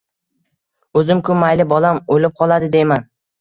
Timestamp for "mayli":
1.43-1.67